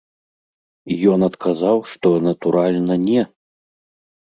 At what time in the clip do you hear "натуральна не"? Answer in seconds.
2.31-3.21